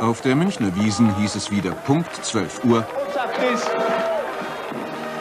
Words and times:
Auf 0.00 0.22
der 0.22 0.34
Münchner 0.34 0.74
Wiesen 0.76 1.14
hieß 1.16 1.34
es 1.34 1.50
wieder 1.50 1.72
Punkt 1.72 2.08
12 2.24 2.64
Uhr. 2.64 2.86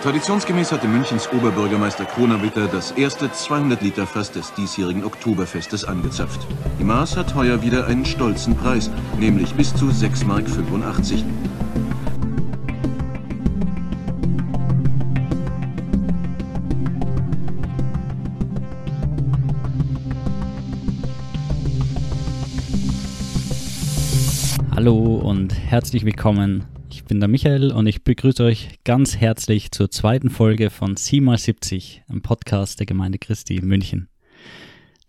Traditionsgemäß 0.02 0.72
hatte 0.72 0.88
Münchens 0.88 1.30
Oberbürgermeister 1.34 2.06
Kronawitter 2.06 2.68
das 2.68 2.92
erste 2.92 3.30
200 3.30 3.82
Liter 3.82 4.08
Fass 4.08 4.32
des 4.32 4.54
diesjährigen 4.54 5.04
Oktoberfestes 5.04 5.84
angezapft. 5.84 6.48
Die 6.80 6.86
Maß 6.86 7.18
hat 7.18 7.36
heuer 7.36 7.62
wieder 7.62 7.88
einen 7.88 8.06
stolzen 8.06 8.56
Preis, 8.56 8.90
nämlich 9.20 9.54
bis 9.54 9.76
zu 9.76 9.88
6,85 9.88 10.26
Mark. 10.26 11.89
Und 25.30 25.54
herzlich 25.54 26.06
willkommen. 26.06 26.66
Ich 26.90 27.04
bin 27.06 27.20
der 27.20 27.30
Michael 27.30 27.72
und 27.72 27.86
ich 27.86 28.04
begrüße 28.04 28.44
euch 28.44 28.80
ganz 28.84 29.16
herzlich 29.16 29.72
zur 29.72 29.92
zweiten 29.92 30.32
Folge 30.32 30.72
von 30.72 30.96
7x70, 30.96 32.00
einem 32.08 32.24
Podcast 32.24 32.80
der 32.80 32.88
Gemeinde 32.88 33.20
Christi 33.20 33.58
in 33.58 33.68
München. 33.68 34.10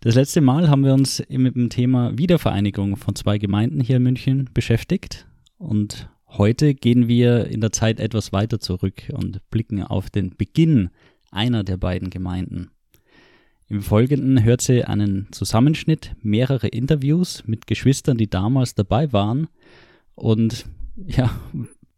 Das 0.01 0.13
letzte 0.13 0.41
Mal 0.41 0.69
haben 0.69 0.85
wir 0.85 0.93
uns 0.93 1.23
mit 1.27 1.55
dem 1.55 1.71
Thema 1.71 2.15
Wiedervereinigung 2.19 2.97
von 2.97 3.15
zwei 3.15 3.39
Gemeinden 3.39 3.81
hier 3.81 3.95
in 3.95 4.03
München 4.03 4.47
beschäftigt 4.53 5.25
und 5.57 6.07
heute 6.27 6.75
gehen 6.75 7.07
wir 7.07 7.47
in 7.47 7.59
der 7.59 7.71
Zeit 7.71 7.99
etwas 7.99 8.31
weiter 8.31 8.59
zurück 8.59 9.09
und 9.13 9.41
blicken 9.49 9.81
auf 9.81 10.11
den 10.11 10.37
Beginn 10.37 10.91
einer 11.31 11.63
der 11.63 11.77
beiden 11.77 12.11
Gemeinden. 12.11 12.69
Im 13.67 13.81
Folgenden 13.81 14.43
hört 14.43 14.61
sie 14.61 14.83
einen 14.83 15.29
Zusammenschnitt 15.31 16.15
mehrerer 16.21 16.71
Interviews 16.71 17.41
mit 17.47 17.65
Geschwistern, 17.65 18.19
die 18.19 18.29
damals 18.29 18.75
dabei 18.75 19.11
waren 19.13 19.47
und 20.21 20.67
ja, 21.07 21.31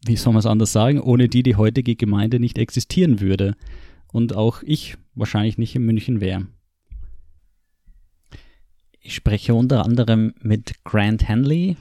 wie 0.06 0.16
soll 0.16 0.32
man 0.32 0.40
es 0.40 0.46
anders 0.46 0.72
sagen, 0.72 1.02
ohne 1.02 1.28
die 1.28 1.44
die 1.44 1.58
heutige 1.58 1.98
Gemeinde 1.98 2.40
nicht 2.40 2.58
existieren 2.58 3.20
würde 3.20 3.56
und 4.14 4.34
auch 4.34 4.64
ich 4.64 4.96
wahrscheinlich 5.14 5.58
nicht 5.58 5.76
in 5.76 5.84
München 5.84 6.22
wäre. 6.22 6.48
Ich 9.02 9.16
spreche 9.16 9.54
unter 9.54 9.84
anderem 9.84 10.34
mit 10.40 10.86
Grant 10.86 11.28
Henley, 11.28 11.76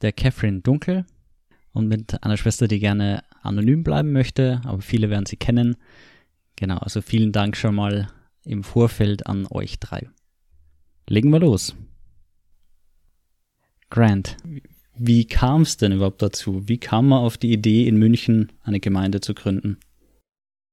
der 0.00 0.12
Catherine 0.12 0.62
Dunkel 0.62 1.04
und 1.72 1.88
mit 1.88 2.22
einer 2.22 2.38
Schwester, 2.38 2.68
die 2.68 2.78
gerne 2.78 3.22
anonym 3.42 3.84
bleiben 3.84 4.12
möchte, 4.12 4.62
aber 4.64 4.80
viele 4.80 5.10
werden 5.10 5.26
sie 5.26 5.36
kennen. 5.36 5.76
Genau, 6.56 6.78
also 6.78 7.02
vielen 7.02 7.32
Dank 7.32 7.54
schon 7.54 7.74
mal 7.74 8.08
im 8.44 8.64
Vorfeld 8.64 9.26
an 9.26 9.46
euch 9.50 9.78
drei. 9.78 10.08
Legen 11.06 11.28
wir 11.30 11.40
los. 11.40 11.76
Grant, 13.90 14.38
wie 14.98 15.26
kam 15.26 15.62
es 15.62 15.76
denn 15.76 15.92
überhaupt 15.92 16.22
dazu? 16.22 16.68
Wie 16.68 16.78
kam 16.78 17.08
man 17.08 17.20
auf 17.22 17.38
die 17.38 17.52
Idee, 17.52 17.86
in 17.86 17.96
München 17.96 18.52
eine 18.62 18.80
Gemeinde 18.80 19.20
zu 19.20 19.34
gründen? 19.34 19.78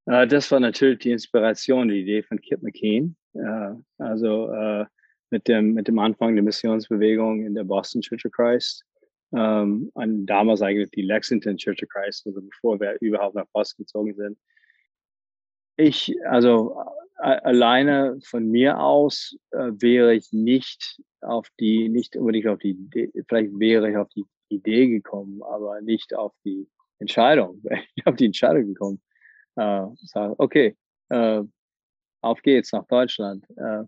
Uh, 0.06 0.26
das 0.26 0.50
war 0.50 0.60
natürlich 0.60 0.98
die 0.98 1.12
Inspiration, 1.12 1.88
die 1.88 2.00
Idee 2.00 2.22
von 2.22 2.40
Kip 2.40 2.62
McKean. 2.62 3.16
Uh, 3.34 3.80
also 3.98 4.50
uh, 4.50 4.84
mit, 5.30 5.48
dem, 5.48 5.72
mit 5.72 5.88
dem 5.88 5.98
Anfang 5.98 6.34
der 6.34 6.44
Missionsbewegung 6.44 7.44
in 7.44 7.54
der 7.54 7.64
Boston 7.64 8.02
Church 8.02 8.24
of 8.24 8.32
Christ. 8.32 8.84
Um, 9.30 9.90
ähm, 10.00 10.26
damals 10.26 10.62
eigentlich 10.62 10.90
die 10.90 11.02
Lexington 11.02 11.56
Church 11.56 11.82
of 11.82 11.88
Christ, 11.88 12.24
also 12.24 12.40
bevor 12.40 12.78
wir 12.78 12.96
überhaupt 13.00 13.34
nach 13.34 13.46
Boston 13.52 13.82
gezogen 13.82 14.14
sind. 14.14 14.38
Ich, 15.76 16.14
also 16.28 16.76
alleine 17.16 18.18
von 18.24 18.50
mir 18.50 18.80
aus 18.80 19.36
äh, 19.50 19.70
wäre 19.78 20.14
ich 20.14 20.32
nicht 20.32 21.00
auf 21.20 21.48
die, 21.60 21.88
nicht 21.88 22.16
unbedingt 22.16 22.48
auf 22.48 22.58
die 22.58 22.70
Idee, 22.70 23.10
vielleicht 23.28 23.58
wäre 23.58 23.90
ich 23.90 23.96
auf 23.96 24.08
die 24.10 24.24
Idee 24.48 24.88
gekommen, 24.88 25.42
aber 25.42 25.80
nicht 25.80 26.14
auf 26.14 26.32
die 26.44 26.68
Entscheidung. 26.98 27.62
Ich 27.96 28.06
auf 28.06 28.16
die 28.16 28.26
Entscheidung 28.26 28.66
gekommen. 28.66 29.00
Äh, 29.56 29.86
sag, 30.02 30.34
okay, 30.38 30.76
äh, 31.10 31.42
auf 32.22 32.42
geht's 32.42 32.72
nach 32.72 32.86
Deutschland. 32.86 33.44
Äh, 33.56 33.84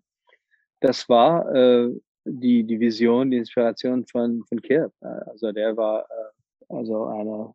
das 0.80 1.08
war 1.08 1.52
äh, 1.54 1.90
die, 2.24 2.64
die 2.64 2.80
Vision, 2.80 3.30
die 3.30 3.38
Inspiration 3.38 4.06
von, 4.06 4.44
von 4.48 4.60
Kirp. 4.60 4.92
Äh, 5.00 5.06
also 5.30 5.52
der 5.52 5.76
war 5.76 6.02
äh, 6.02 6.74
also 6.74 7.06
eine 7.06 7.54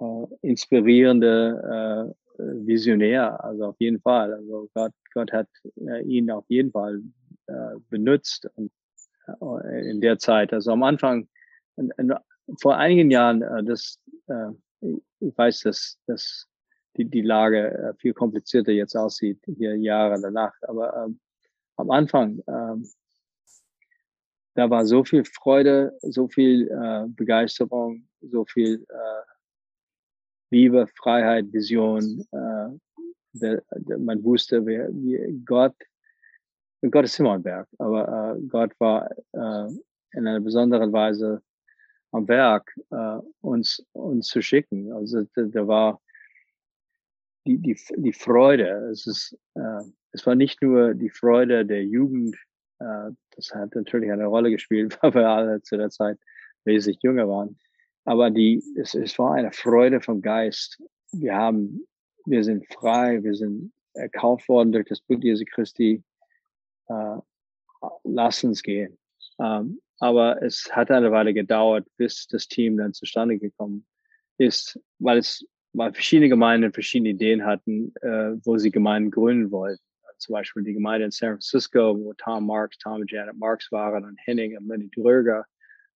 äh, 0.00 0.48
inspirierende 0.48 2.14
äh, 2.14 2.29
Visionär, 2.66 3.42
also 3.44 3.66
auf 3.66 3.76
jeden 3.78 4.00
Fall. 4.00 4.32
Also 4.32 4.68
Gott, 4.74 4.92
Gott 5.12 5.32
hat 5.32 5.48
äh, 5.76 6.02
ihn 6.02 6.30
auf 6.30 6.44
jeden 6.48 6.70
Fall 6.70 7.02
äh, 7.46 7.76
benutzt 7.88 8.48
und, 8.54 8.70
äh, 9.26 9.90
in 9.90 10.00
der 10.00 10.18
Zeit. 10.18 10.52
Also 10.52 10.72
am 10.72 10.82
Anfang, 10.82 11.28
vor 12.60 12.76
einigen 12.76 13.10
Jahren, 13.10 13.42
äh, 13.42 13.64
das, 13.64 13.98
äh, 14.26 14.50
ich 15.20 15.36
weiß, 15.36 15.60
dass, 15.60 15.98
dass 16.06 16.46
die, 16.96 17.04
die 17.04 17.22
Lage 17.22 17.70
äh, 17.70 17.94
viel 17.98 18.14
komplizierter 18.14 18.72
jetzt 18.72 18.96
aussieht, 18.96 19.40
hier 19.44 19.76
Jahre 19.76 20.20
danach, 20.20 20.54
aber 20.62 21.04
ähm, 21.04 21.20
am 21.76 21.90
Anfang, 21.90 22.42
ähm, 22.46 22.88
da 24.54 24.68
war 24.68 24.84
so 24.84 25.04
viel 25.04 25.24
Freude, 25.24 25.96
so 26.02 26.28
viel 26.28 26.68
äh, 26.68 27.06
Begeisterung, 27.08 28.08
so 28.20 28.44
viel 28.44 28.84
äh, 28.88 29.22
Liebe, 30.50 30.86
Freiheit, 30.86 31.52
Vision. 31.52 32.26
Äh, 32.32 32.78
der, 33.32 33.62
der, 33.76 33.98
man 33.98 34.22
wusste, 34.24 34.64
wer, 34.66 34.90
Gott, 35.44 35.76
Gott 36.90 37.04
ist 37.04 37.18
immer 37.20 37.32
am 37.32 37.44
Werk, 37.44 37.68
aber 37.78 38.36
äh, 38.36 38.40
Gott 38.48 38.72
war 38.80 39.10
äh, 39.10 39.68
in 40.12 40.26
einer 40.26 40.40
besonderen 40.40 40.92
Weise 40.92 41.42
am 42.12 42.26
Werk, 42.26 42.74
äh, 42.90 43.18
uns, 43.40 43.84
uns 43.92 44.26
zu 44.26 44.42
schicken. 44.42 44.92
Also 44.92 45.22
da, 45.34 45.42
da 45.42 45.68
war 45.68 46.00
die, 47.46 47.58
die, 47.58 47.78
die 47.96 48.12
Freude. 48.12 48.88
Es 48.90 49.06
ist, 49.06 49.38
äh, 49.54 49.82
es 50.12 50.26
war 50.26 50.34
nicht 50.34 50.60
nur 50.62 50.94
die 50.94 51.10
Freude 51.10 51.64
der 51.64 51.84
Jugend, 51.84 52.36
äh, 52.80 53.10
das 53.36 53.54
hat 53.54 53.74
natürlich 53.74 54.10
eine 54.10 54.26
Rolle 54.26 54.50
gespielt, 54.50 54.98
weil 55.02 55.14
wir 55.14 55.28
alle 55.28 55.62
zu 55.62 55.76
der 55.76 55.90
Zeit 55.90 56.18
wesentlich 56.64 57.02
jünger 57.02 57.28
waren. 57.28 57.58
Aber 58.04 58.30
die, 58.30 58.62
es, 58.76 58.94
es 58.94 59.18
war 59.18 59.34
eine 59.34 59.52
Freude 59.52 60.00
vom 60.00 60.22
Geist. 60.22 60.82
Wir 61.12 61.34
haben, 61.34 61.86
wir 62.24 62.44
sind 62.44 62.64
frei, 62.72 63.22
wir 63.22 63.34
sind 63.34 63.72
erkauft 63.94 64.48
worden 64.48 64.72
durch 64.72 64.88
das 64.88 65.00
Blut 65.00 65.24
Jesu 65.24 65.44
Christi. 65.44 66.02
Äh, 66.88 67.16
lass 68.04 68.44
uns 68.44 68.62
gehen. 68.62 68.98
Ähm, 69.38 69.80
aber 69.98 70.42
es 70.42 70.68
hat 70.72 70.90
eine 70.90 71.12
Weile 71.12 71.34
gedauert, 71.34 71.86
bis 71.96 72.26
das 72.26 72.48
Team 72.48 72.76
dann 72.78 72.94
zustande 72.94 73.38
gekommen 73.38 73.86
ist, 74.38 74.80
weil 74.98 75.18
es, 75.18 75.46
weil 75.72 75.92
verschiedene 75.92 76.30
Gemeinden 76.30 76.72
verschiedene 76.72 77.10
Ideen 77.10 77.44
hatten, 77.44 77.92
äh, 78.00 78.32
wo 78.44 78.56
sie 78.56 78.70
Gemeinden 78.70 79.10
gründen 79.10 79.50
wollten. 79.50 79.82
Zum 80.16 80.34
Beispiel 80.34 80.64
die 80.64 80.74
Gemeinde 80.74 81.06
in 81.06 81.10
San 81.10 81.30
Francisco, 81.30 81.98
wo 81.98 82.12
Tom 82.14 82.46
Marks, 82.46 82.78
Tom 82.78 83.00
und 83.00 83.10
Janet 83.10 83.36
Marks 83.36 83.70
waren 83.72 84.04
und 84.04 84.18
Henning 84.24 84.56
und 84.56 84.66
Lenny 84.68 84.90
Dröger 84.90 85.46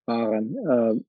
waren, 0.06 0.56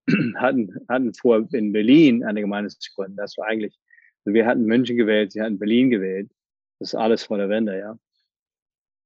äh, 0.08 0.12
hatten, 0.38 0.74
hatten 0.88 1.14
vor, 1.14 1.48
in 1.52 1.72
Berlin 1.72 2.24
eine 2.24 2.42
Gemeinde 2.42 2.70
zu 2.70 2.92
gründen. 2.94 3.18
Das 3.18 3.38
war 3.38 3.48
eigentlich, 3.48 3.78
also 4.24 4.34
wir 4.34 4.46
hatten 4.46 4.66
München 4.66 4.98
gewählt, 4.98 5.32
sie 5.32 5.42
hatten 5.42 5.60
Berlin 5.60 5.90
gewählt. 5.90 6.32
Das 6.80 6.90
ist 6.90 6.96
alles 6.96 7.24
vor 7.24 7.38
der 7.38 7.50
Wende, 7.50 7.78
ja. 7.78 7.98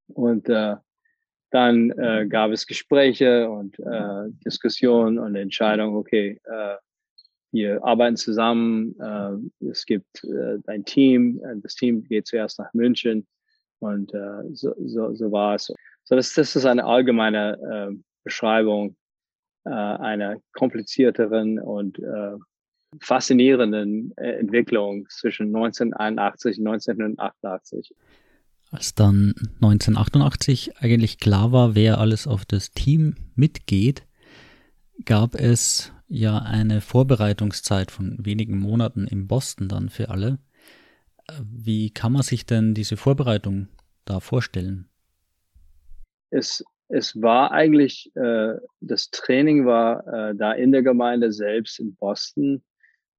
Und 0.07 0.49
äh, 0.49 0.75
dann 1.51 1.91
äh, 1.91 2.27
gab 2.27 2.51
es 2.51 2.67
Gespräche 2.67 3.49
und 3.49 3.79
äh, 3.79 4.29
Diskussionen 4.45 5.17
und 5.19 5.35
Entscheidungen, 5.35 5.95
okay, 5.95 6.39
äh, 6.43 6.75
wir 7.51 7.83
arbeiten 7.83 8.15
zusammen, 8.15 8.95
äh, 8.99 9.65
es 9.65 9.85
gibt 9.85 10.23
äh, 10.23 10.57
ein 10.67 10.85
Team, 10.85 11.41
äh, 11.43 11.55
das 11.61 11.75
Team 11.75 12.03
geht 12.03 12.27
zuerst 12.27 12.59
nach 12.59 12.71
München 12.73 13.27
und 13.79 14.13
äh, 14.13 14.43
so, 14.53 14.75
so, 14.77 15.13
so 15.15 15.31
war 15.31 15.55
es. 15.55 15.73
So, 16.03 16.15
das, 16.15 16.33
das 16.33 16.55
ist 16.55 16.65
eine 16.65 16.85
allgemeine 16.85 17.89
äh, 17.91 17.95
Beschreibung 18.23 18.95
äh, 19.65 19.69
einer 19.69 20.37
komplizierteren 20.53 21.59
und 21.59 21.99
äh, 21.99 22.37
faszinierenden 23.01 24.13
äh, 24.17 24.31
Entwicklung 24.39 25.07
zwischen 25.09 25.47
1981 25.47 26.59
und 26.59 26.67
1988. 26.67 27.95
Als 28.71 28.93
dann 28.93 29.33
1988 29.61 30.77
eigentlich 30.77 31.17
klar 31.17 31.51
war, 31.51 31.75
wer 31.75 31.99
alles 31.99 32.27
auf 32.27 32.45
das 32.45 32.71
Team 32.71 33.15
mitgeht, 33.35 34.03
gab 35.05 35.35
es 35.35 35.91
ja 36.07 36.39
eine 36.39 36.81
Vorbereitungszeit 36.81 37.91
von 37.91 38.23
wenigen 38.23 38.57
Monaten 38.57 39.07
in 39.07 39.27
Boston 39.27 39.69
dann 39.69 39.89
für 39.89 40.09
alle. 40.09 40.39
Wie 41.41 41.91
kann 41.91 42.11
man 42.11 42.23
sich 42.23 42.45
denn 42.45 42.73
diese 42.73 42.97
Vorbereitung 42.97 43.67
da 44.05 44.19
vorstellen? 44.19 44.89
Es 46.31 46.63
es 46.89 47.21
war 47.21 47.51
eigentlich, 47.51 48.11
äh, 48.15 48.55
das 48.81 49.11
Training 49.11 49.65
war 49.65 50.05
äh, 50.07 50.35
da 50.35 50.53
in 50.53 50.71
der 50.71 50.81
Gemeinde 50.81 51.31
selbst 51.31 51.79
in 51.79 51.95
Boston. 51.95 52.63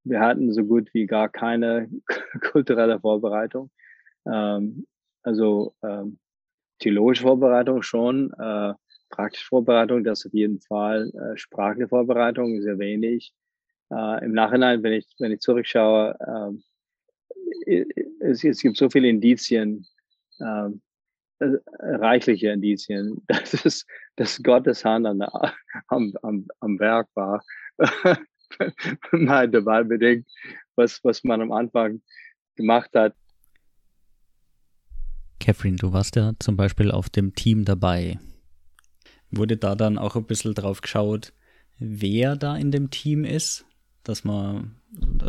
Wir 0.02 0.20
hatten 0.20 0.52
so 0.52 0.64
gut 0.64 0.93
wie 0.93 1.06
gar 1.06 1.28
keine 1.28 1.88
kulturelle 2.52 2.99
Vorbereitung. 3.00 3.70
Ähm, 4.26 4.87
also 5.22 5.75
ähm, 5.82 6.19
theologische 6.81 7.22
Vorbereitung 7.22 7.82
schon. 7.82 8.32
Äh, 8.38 8.75
praktische 9.08 9.46
Vorbereitung, 9.46 10.02
das 10.02 10.26
auf 10.26 10.34
jeden 10.34 10.61
Fall. 10.61 11.11
Äh, 11.14 11.37
sprachliche 11.37 11.88
Vorbereitung 11.88 12.61
sehr 12.62 12.78
wenig. 12.78 13.32
Äh, 13.93 14.25
Im 14.25 14.32
Nachhinein, 14.32 14.82
wenn 14.82 14.94
ich, 14.94 15.06
wenn 15.20 15.32
ich 15.32 15.40
zurückschaue, 15.40 16.16
äh, 17.66 17.84
es, 18.20 18.43
es 18.43 18.61
gibt 18.62 18.76
so 18.76 18.90
viele 18.90 19.08
Indizien, 19.08 19.87
äh, 20.40 20.70
reichliche 21.40 22.50
Indizien, 22.50 23.22
dass 23.28 23.64
es, 23.64 23.87
dass 24.16 24.42
Gottes 24.42 24.84
Hand 24.84 25.06
an 25.06 25.19
der, 25.19 25.54
am, 25.88 26.12
am, 26.22 26.46
am 26.60 26.78
Werk 26.78 27.08
war. 27.14 27.42
mal 29.12 29.48
dabei 29.48 29.82
bedingt, 29.84 30.26
was, 30.76 31.00
was 31.04 31.25
man 31.25 31.40
am 31.40 31.52
Anfang 31.52 32.02
gemacht 32.56 32.90
hat. 32.94 33.14
Catherine, 35.38 35.76
du 35.76 35.92
warst 35.92 36.16
ja 36.16 36.32
zum 36.38 36.56
Beispiel 36.56 36.90
auf 36.90 37.08
dem 37.08 37.34
Team 37.34 37.64
dabei. 37.64 38.19
Wurde 39.31 39.56
da 39.56 39.75
dann 39.75 39.96
auch 39.96 40.16
ein 40.16 40.26
bisschen 40.26 40.54
drauf 40.54 40.81
geschaut, 40.82 41.32
wer 41.78 42.37
da 42.37 42.56
in 42.56 42.70
dem 42.70 42.90
Team 42.90 43.25
ist? 43.25 43.64
Dass 44.02 44.25
man 44.25 44.76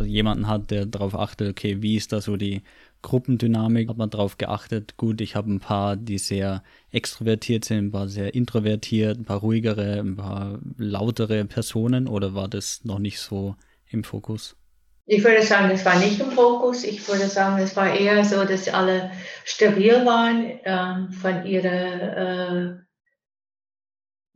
jemanden 0.02 0.48
hat, 0.48 0.70
der 0.70 0.86
darauf 0.86 1.14
achtet, 1.14 1.48
okay, 1.50 1.82
wie 1.82 1.96
ist 1.96 2.12
da 2.12 2.20
so 2.20 2.36
die 2.36 2.62
Gruppendynamik? 3.02 3.88
Hat 3.88 3.98
man 3.98 4.10
darauf 4.10 4.38
geachtet? 4.38 4.96
Gut, 4.96 5.20
ich 5.20 5.36
habe 5.36 5.52
ein 5.52 5.60
paar, 5.60 5.96
die 5.96 6.18
sehr 6.18 6.62
extrovertiert 6.90 7.64
sind, 7.64 7.86
ein 7.86 7.92
paar 7.92 8.08
sehr 8.08 8.34
introvertiert, 8.34 9.18
ein 9.18 9.24
paar 9.24 9.40
ruhigere, 9.40 9.98
ein 9.98 10.16
paar 10.16 10.60
lautere 10.78 11.44
Personen 11.44 12.08
oder 12.08 12.34
war 12.34 12.48
das 12.48 12.84
noch 12.84 12.98
nicht 12.98 13.20
so 13.20 13.56
im 13.90 14.04
Fokus? 14.04 14.56
Ich 15.04 15.24
würde 15.24 15.42
sagen, 15.42 15.68
das 15.68 15.84
war 15.84 15.98
nicht 15.98 16.20
im 16.20 16.30
Fokus. 16.30 16.84
Ich 16.84 17.06
würde 17.08 17.26
sagen, 17.26 17.60
es 17.60 17.76
war 17.76 17.92
eher 17.92 18.24
so, 18.24 18.44
dass 18.44 18.68
alle 18.68 19.10
stabil 19.44 20.06
waren 20.06 20.60
ähm, 20.64 21.10
von 21.10 21.44
ihrer 21.44 22.16
äh, 22.16 22.74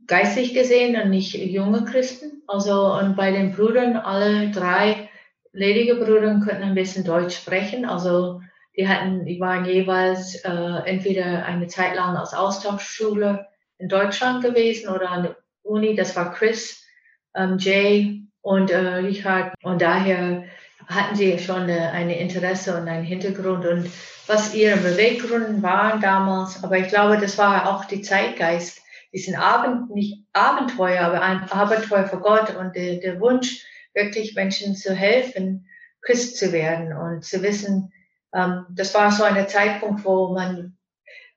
geistig 0.05 0.53
gesehen 0.53 1.01
und 1.01 1.09
nicht 1.09 1.33
junge 1.35 1.85
Christen. 1.85 2.43
Also 2.47 2.93
und 2.93 3.15
bei 3.15 3.31
den 3.31 3.53
Brüdern, 3.53 3.95
alle 3.95 4.51
drei 4.51 5.09
ledige 5.53 5.95
Brüder 5.95 6.39
könnten 6.43 6.63
ein 6.63 6.75
bisschen 6.75 7.03
Deutsch 7.03 7.37
sprechen. 7.37 7.85
Also 7.85 8.41
die 8.77 8.87
hatten, 8.87 9.25
die 9.25 9.39
waren 9.39 9.65
jeweils 9.65 10.35
äh, 10.35 10.49
entweder 10.85 11.45
eine 11.45 11.67
Zeit 11.67 11.95
lang 11.95 12.15
als 12.15 12.33
Austauschschule 12.33 13.47
in 13.79 13.89
Deutschland 13.89 14.43
gewesen 14.43 14.89
oder 14.89 15.09
an 15.09 15.23
der 15.23 15.37
Uni. 15.63 15.95
Das 15.95 16.15
war 16.15 16.31
Chris, 16.33 16.85
ähm, 17.35 17.57
Jay 17.57 18.21
und 18.41 18.69
äh, 18.69 18.77
Richard. 18.77 19.53
Und 19.63 19.81
daher 19.81 20.43
hatten 20.85 21.15
sie 21.15 21.39
schon 21.39 21.63
eine, 21.63 21.91
eine 21.91 22.19
Interesse 22.19 22.77
und 22.77 22.87
einen 22.87 23.03
Hintergrund 23.03 23.65
und 23.65 23.89
was 24.27 24.53
ihre 24.53 24.77
Beweggründe 24.77 25.61
waren 25.63 25.99
damals. 25.99 26.63
Aber 26.63 26.77
ich 26.77 26.87
glaube, 26.87 27.17
das 27.17 27.37
war 27.37 27.69
auch 27.69 27.85
die 27.85 28.01
Zeitgeist, 28.01 28.81
diesen 29.11 29.35
Abend, 29.35 29.89
nicht 29.89 30.23
Abenteuer, 30.33 31.01
aber 31.01 31.21
ein 31.21 31.49
Abenteuer 31.49 32.05
für 32.05 32.19
Gott 32.19 32.55
und 32.55 32.75
der, 32.75 32.97
der 32.97 33.19
Wunsch, 33.19 33.65
wirklich 33.93 34.35
Menschen 34.35 34.75
zu 34.75 34.93
helfen, 34.93 35.67
Christ 36.01 36.37
zu 36.37 36.51
werden 36.51 36.95
und 36.95 37.25
zu 37.25 37.41
wissen, 37.41 37.91
ähm, 38.33 38.65
das 38.69 38.93
war 38.93 39.11
so 39.11 39.23
ein 39.23 39.47
Zeitpunkt, 39.47 40.05
wo 40.05 40.33
man 40.33 40.77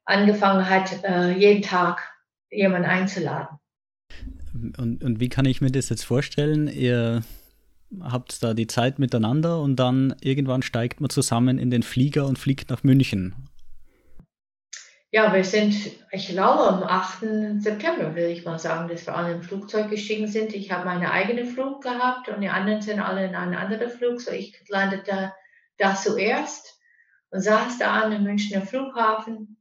angefangen 0.04 0.68
hat, 0.68 1.02
äh, 1.04 1.32
jeden 1.32 1.62
Tag 1.62 2.02
jemanden 2.50 2.88
einzuladen. 2.88 3.58
Und, 4.76 5.02
und 5.02 5.20
wie 5.20 5.28
kann 5.28 5.44
ich 5.44 5.60
mir 5.60 5.70
das 5.70 5.88
jetzt 5.88 6.04
vorstellen? 6.04 6.68
Ihr 6.68 7.22
habt 8.00 8.42
da 8.42 8.54
die 8.54 8.66
Zeit 8.66 8.98
miteinander 8.98 9.60
und 9.60 9.76
dann 9.76 10.14
irgendwann 10.20 10.62
steigt 10.62 11.00
man 11.00 11.10
zusammen 11.10 11.58
in 11.58 11.70
den 11.70 11.82
Flieger 11.82 12.26
und 12.26 12.38
fliegt 12.38 12.70
nach 12.70 12.82
München. 12.82 13.34
Ja, 15.12 15.34
wir 15.34 15.42
sind, 15.42 15.74
ich 16.12 16.28
glaube, 16.28 16.68
am 16.68 16.84
8. 16.84 17.60
September, 17.60 18.14
will 18.14 18.26
ich 18.26 18.44
mal 18.44 18.60
sagen, 18.60 18.88
dass 18.88 19.06
wir 19.06 19.16
alle 19.16 19.34
im 19.34 19.42
Flugzeug 19.42 19.90
gestiegen 19.90 20.28
sind. 20.28 20.54
Ich 20.54 20.70
habe 20.70 20.84
meine 20.84 21.10
eigene 21.10 21.46
Flug 21.46 21.82
gehabt 21.82 22.28
und 22.28 22.40
die 22.40 22.48
anderen 22.48 22.80
sind 22.80 23.00
alle 23.00 23.26
in 23.26 23.34
einen 23.34 23.56
anderen 23.56 23.90
Flug. 23.90 24.20
So 24.20 24.30
ich 24.30 24.54
landete 24.68 25.32
da 25.78 25.96
zuerst 25.96 26.79
und 27.30 27.40
saß 27.40 27.78
da 27.78 28.02
an 28.02 28.10
dem 28.10 28.24
Münchner 28.24 28.62
Flughafen 28.62 29.56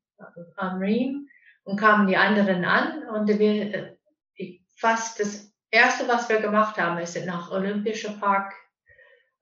am 0.56 0.80
Riem 0.80 1.28
und 1.64 1.80
kamen 1.80 2.08
die 2.08 2.18
anderen 2.18 2.66
an 2.66 3.08
und 3.10 3.28
wir 3.28 3.96
äh, 4.38 4.60
fast 4.76 5.20
das 5.20 5.54
Erste, 5.72 6.08
was 6.08 6.30
wir 6.30 6.42
gemacht 6.42 6.78
haben, 6.78 6.98
ist 6.98 7.24
nach 7.26 7.52
Olympischer 7.52 8.14
Park 8.14 8.54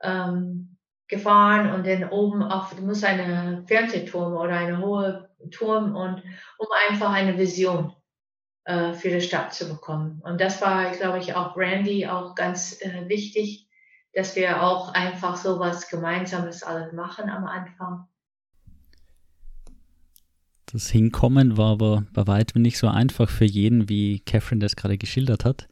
ähm, 0.01 0.77
gefahren 1.07 1.73
und 1.73 1.87
dann 1.87 2.09
oben 2.09 2.43
auf, 2.43 2.75
du 2.75 2.81
musst 2.81 3.05
eine 3.05 3.63
Fernsehturm 3.65 4.33
oder 4.33 4.57
eine 4.57 4.79
hohe 4.79 5.29
Turm 5.51 5.95
und 5.95 6.21
um 6.57 6.67
einfach 6.89 7.13
eine 7.13 7.37
Vision 7.37 7.95
äh, 8.65 8.93
für 8.93 9.09
die 9.09 9.21
Stadt 9.21 9.53
zu 9.53 9.69
bekommen. 9.69 10.21
Und 10.23 10.41
das 10.41 10.61
war, 10.61 10.91
glaube 10.91 11.19
ich, 11.19 11.35
auch 11.35 11.55
Randy 11.55 12.07
auch 12.07 12.35
ganz 12.35 12.81
äh, 12.81 13.07
wichtig, 13.07 13.69
dass 14.13 14.35
wir 14.35 14.61
auch 14.61 14.93
einfach 14.93 15.37
so 15.37 15.59
was 15.59 15.87
Gemeinsames 15.89 16.63
alle 16.63 16.91
machen 16.91 17.29
am 17.29 17.45
Anfang. 17.45 18.07
Das 20.77 20.89
Hinkommen 20.89 21.57
war 21.57 21.71
aber 21.71 22.03
bei 22.13 22.27
weitem 22.27 22.61
nicht 22.61 22.77
so 22.77 22.87
einfach 22.87 23.31
für 23.31 23.45
jeden, 23.45 23.89
wie 23.89 24.19
Catherine 24.19 24.61
das 24.61 24.75
gerade 24.75 24.99
geschildert 24.99 25.43
hat. 25.43 25.67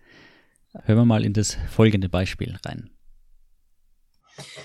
Hören 0.73 0.97
wir 0.97 1.05
mal 1.05 1.23
in 1.23 1.33
das 1.33 1.59
folgende 1.69 2.09
Beispiel 2.09 2.57
rein. 2.65 2.89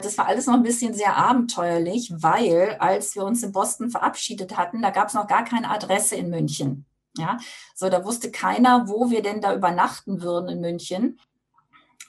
Das 0.03 0.17
war 0.17 0.29
alles 0.29 0.47
noch 0.47 0.55
ein 0.55 0.63
bisschen 0.63 0.95
sehr 0.95 1.15
abenteuerlich, 1.15 2.11
weil 2.23 2.79
als 2.79 3.17
wir 3.17 3.25
uns 3.25 3.43
in 3.43 3.53
Boston 3.53 3.91
verabschiedet 3.91 4.57
hatten, 4.57 4.81
da 4.81 4.89
gab 4.89 5.09
es 5.09 5.15
noch 5.15 5.27
gar 5.27 5.45
keine 5.45 5.69
Adresse 5.71 6.17
in 6.17 6.31
München. 6.31 6.87
Ja, 7.19 7.37
so 7.75 7.91
da 7.91 8.03
wusste 8.03 8.31
keiner, 8.31 8.89
wo 8.89 9.11
wir 9.11 9.21
denn 9.21 9.43
da 9.43 9.55
übernachten 9.55 10.23
würden 10.23 10.49
in 10.49 10.61
München. 10.63 11.21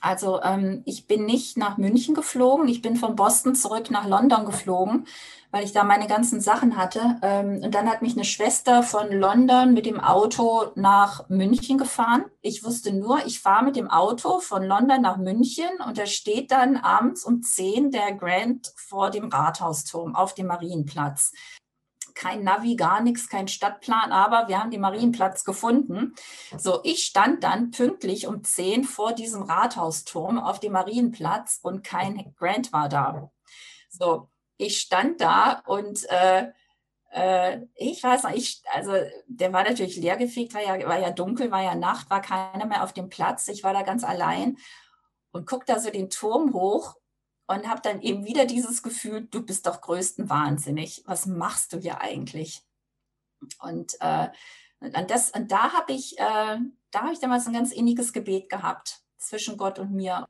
Also 0.00 0.42
ähm, 0.42 0.82
ich 0.86 1.06
bin 1.06 1.26
nicht 1.26 1.58
nach 1.58 1.76
München 1.76 2.14
geflogen, 2.14 2.66
ich 2.66 2.80
bin 2.80 2.96
von 2.96 3.14
Boston 3.14 3.54
zurück 3.54 3.90
nach 3.90 4.06
London 4.06 4.46
geflogen, 4.46 5.06
weil 5.52 5.64
ich 5.64 5.72
da 5.72 5.84
meine 5.84 6.08
ganzen 6.08 6.40
Sachen 6.40 6.76
hatte. 6.76 7.18
Ähm, 7.22 7.60
und 7.62 7.74
dann 7.74 7.88
hat 7.88 8.02
mich 8.02 8.14
eine 8.14 8.24
Schwester 8.24 8.82
von 8.82 9.12
London 9.12 9.74
mit 9.74 9.86
dem 9.86 10.00
Auto 10.00 10.72
nach 10.74 11.28
München 11.28 11.78
gefahren. 11.78 12.24
Ich 12.40 12.64
wusste 12.64 12.92
nur, 12.92 13.24
ich 13.26 13.40
fahre 13.40 13.64
mit 13.64 13.76
dem 13.76 13.88
Auto 13.88 14.40
von 14.40 14.64
London 14.64 15.02
nach 15.02 15.18
München 15.18 15.68
und 15.86 15.98
da 15.98 16.06
steht 16.06 16.50
dann 16.50 16.78
abends 16.78 17.24
um 17.24 17.42
10 17.42 17.92
der 17.92 18.14
Grand 18.14 18.72
vor 18.76 19.10
dem 19.10 19.28
Rathausturm 19.28 20.16
auf 20.16 20.34
dem 20.34 20.46
Marienplatz 20.48 21.32
kein 22.14 22.44
Navi, 22.44 22.76
gar 22.76 23.00
nichts, 23.00 23.28
kein 23.28 23.48
Stadtplan, 23.48 24.12
aber 24.12 24.46
wir 24.46 24.58
haben 24.60 24.70
den 24.70 24.82
Marienplatz 24.82 25.44
gefunden. 25.44 26.14
So, 26.58 26.80
ich 26.84 27.04
stand 27.04 27.42
dann 27.42 27.70
pünktlich 27.70 28.26
um 28.26 28.44
10 28.44 28.84
vor 28.84 29.14
diesem 29.14 29.42
Rathausturm 29.42 30.38
auf 30.38 30.60
dem 30.60 30.72
Marienplatz 30.72 31.58
und 31.62 31.82
kein 31.82 32.34
Grant 32.36 32.70
war 32.72 32.90
da. 32.90 33.30
So, 33.88 34.28
ich 34.56 34.78
stand 34.78 35.20
da 35.20 35.62
und 35.66 36.08
äh, 36.10 36.52
äh, 37.12 37.66
ich 37.74 38.02
weiß 38.02 38.24
noch, 38.24 38.30
ich, 38.30 38.62
also 38.72 38.92
der 39.26 39.52
war 39.52 39.64
natürlich 39.64 39.96
leergefegt, 39.96 40.54
war 40.54 40.62
ja, 40.62 40.88
war 40.88 40.98
ja 40.98 41.10
dunkel, 41.10 41.50
war 41.50 41.62
ja 41.62 41.74
Nacht, 41.74 42.08
war 42.10 42.22
keiner 42.22 42.66
mehr 42.66 42.82
auf 42.82 42.92
dem 42.92 43.08
Platz. 43.08 43.48
Ich 43.48 43.62
war 43.64 43.72
da 43.72 43.82
ganz 43.82 44.02
allein 44.02 44.56
und 45.32 45.46
guck 45.46 45.66
da 45.66 45.78
so 45.78 45.90
den 45.90 46.10
Turm 46.10 46.54
hoch 46.54 46.96
und 47.46 47.68
habe 47.68 47.82
dann 47.82 48.00
eben 48.00 48.24
wieder 48.24 48.46
dieses 48.46 48.82
Gefühl, 48.82 49.26
du 49.30 49.42
bist 49.42 49.66
doch 49.66 49.80
größten 49.80 50.30
wahnsinnig. 50.30 51.02
Was 51.06 51.26
machst 51.26 51.72
du 51.72 51.78
hier 51.78 52.00
eigentlich? 52.00 52.62
Und, 53.60 53.96
äh, 54.00 54.28
und, 54.80 55.10
das, 55.10 55.30
und 55.30 55.50
da 55.50 55.72
habe 55.72 55.92
ich, 55.92 56.18
äh, 56.18 56.58
da 56.90 57.02
habe 57.02 57.12
ich 57.12 57.20
damals 57.20 57.46
ein 57.46 57.52
ganz 57.52 57.72
inniges 57.72 58.12
Gebet 58.12 58.48
gehabt 58.48 59.02
zwischen 59.18 59.56
Gott 59.56 59.78
und 59.78 59.92
mir. 59.92 60.26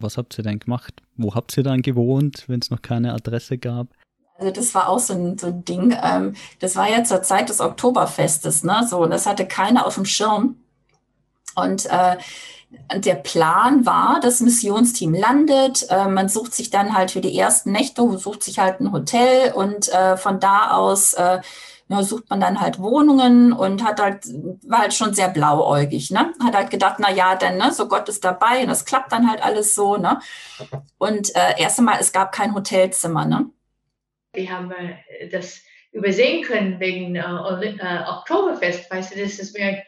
Was 0.00 0.16
habt 0.16 0.38
ihr 0.38 0.44
denn 0.44 0.58
gemacht? 0.58 0.94
Wo 1.16 1.34
habt 1.34 1.56
ihr 1.56 1.62
dann 1.62 1.82
gewohnt, 1.82 2.44
wenn 2.48 2.60
es 2.60 2.70
noch 2.70 2.82
keine 2.82 3.12
Adresse 3.12 3.58
gab? 3.58 3.88
Also 4.38 4.52
das 4.52 4.74
war 4.74 4.88
auch 4.88 4.98
so 4.98 5.12
ein, 5.12 5.36
so 5.36 5.48
ein 5.48 5.64
Ding. 5.64 5.96
Ähm, 6.02 6.34
das 6.58 6.74
war 6.74 6.88
ja 6.88 7.04
zur 7.04 7.22
Zeit 7.22 7.50
des 7.50 7.60
Oktoberfestes, 7.60 8.64
ne? 8.64 8.86
So, 8.88 8.98
und 9.02 9.10
das 9.10 9.26
hatte 9.26 9.46
keiner 9.46 9.86
auf 9.86 9.96
dem 9.96 10.06
Schirm. 10.06 10.56
Und 11.54 11.86
äh, 11.86 12.16
der 12.94 13.16
Plan 13.16 13.84
war, 13.84 14.20
das 14.22 14.40
Missionsteam 14.40 15.14
landet, 15.14 15.86
äh, 15.90 16.08
man 16.08 16.28
sucht 16.28 16.54
sich 16.54 16.70
dann 16.70 16.96
halt 16.96 17.10
für 17.10 17.20
die 17.20 17.36
ersten 17.36 17.72
Nächte, 17.72 18.18
sucht 18.18 18.42
sich 18.42 18.58
halt 18.58 18.80
ein 18.80 18.92
Hotel 18.92 19.52
und 19.52 19.88
äh, 19.92 20.16
von 20.16 20.40
da 20.40 20.70
aus 20.70 21.12
äh, 21.14 21.40
ja, 21.90 22.04
sucht 22.04 22.30
man 22.30 22.40
dann 22.40 22.60
halt 22.60 22.78
Wohnungen 22.78 23.52
und 23.52 23.84
hat 23.84 24.00
halt, 24.00 24.24
war 24.68 24.82
halt 24.82 24.94
schon 24.94 25.12
sehr 25.12 25.28
blauäugig, 25.28 26.12
ne? 26.12 26.32
Hat 26.40 26.54
halt 26.54 26.70
gedacht, 26.70 26.96
na 27.00 27.10
ja, 27.10 27.34
dann, 27.34 27.56
ne, 27.56 27.72
so 27.72 27.88
Gott 27.88 28.08
ist 28.08 28.24
dabei 28.24 28.62
und 28.62 28.68
das 28.68 28.84
klappt 28.84 29.10
dann 29.10 29.28
halt 29.28 29.42
alles 29.42 29.74
so, 29.74 29.96
ne? 29.96 30.20
Und 30.98 31.34
äh, 31.34 31.60
erst 31.60 31.80
einmal, 31.80 31.98
es 31.98 32.12
gab 32.12 32.30
kein 32.30 32.54
Hotelzimmer, 32.54 33.24
ne? 33.24 33.50
Wir 34.32 34.52
haben 34.52 34.70
äh, 34.70 35.28
das 35.30 35.62
übersehen 35.90 36.44
können 36.44 36.78
wegen 36.78 37.16
äh, 37.16 37.22
äh, 37.22 38.04
Oktoberfest, 38.06 38.88
weißt 38.88 39.16
du, 39.16 39.20
das 39.20 39.40
ist 39.40 39.58
mir, 39.58 39.82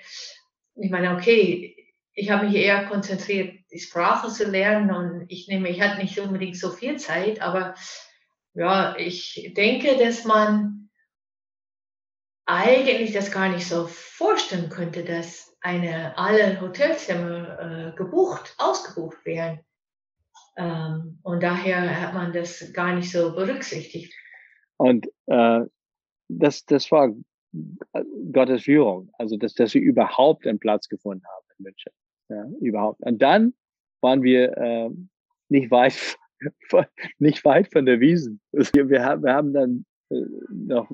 ich 0.74 0.90
meine, 0.90 1.14
okay, 1.14 1.76
ich 2.14 2.30
habe 2.30 2.46
mich 2.46 2.56
eher 2.56 2.86
konzentriert, 2.86 3.60
die 3.72 3.78
Sprache 3.78 4.26
zu 4.26 4.50
lernen 4.50 4.90
und 4.90 5.26
ich 5.28 5.46
nehme, 5.46 5.68
ich 5.68 5.80
hatte 5.80 6.02
nicht 6.02 6.18
unbedingt 6.18 6.56
so 6.56 6.70
viel 6.70 6.96
Zeit, 6.96 7.40
aber 7.40 7.76
ja, 8.54 8.96
ich 8.96 9.52
denke, 9.56 9.96
dass 10.04 10.24
man 10.24 10.81
eigentlich 12.56 13.12
das 13.12 13.30
gar 13.30 13.48
nicht 13.48 13.66
so 13.66 13.86
vorstellen 13.86 14.68
könnte, 14.68 15.04
dass 15.04 15.56
eine, 15.60 16.16
alle 16.18 16.60
Hotelzimmer 16.60 17.92
äh, 17.92 17.96
gebucht, 17.96 18.54
ausgebucht 18.58 19.24
wären. 19.24 19.60
Ähm, 20.56 21.18
und 21.22 21.42
daher 21.42 22.00
hat 22.00 22.14
man 22.14 22.32
das 22.32 22.72
gar 22.72 22.94
nicht 22.94 23.10
so 23.10 23.34
berücksichtigt. 23.34 24.14
Und 24.76 25.08
äh, 25.26 25.60
das, 26.28 26.64
das 26.66 26.90
war 26.90 27.14
Gottes 28.32 28.62
Führung, 28.62 29.10
also 29.18 29.36
dass, 29.36 29.54
dass 29.54 29.74
wir 29.74 29.82
überhaupt 29.82 30.46
einen 30.46 30.58
Platz 30.58 30.88
gefunden 30.88 31.24
haben 31.26 31.46
in 31.58 31.64
München. 31.64 31.92
Ja, 32.28 32.44
überhaupt. 32.60 33.00
Und 33.02 33.20
dann 33.20 33.54
waren 34.00 34.22
wir 34.22 34.56
äh, 34.56 34.90
nicht 35.48 35.70
weit 35.70 35.94
nicht 37.18 37.44
weit 37.44 37.70
von 37.72 37.86
der 37.86 38.00
Wiesen. 38.00 38.40
Wir, 38.52 39.04
haben 39.04 39.52
dann 39.52 39.84
äh, 40.10 40.24
noch 40.50 40.90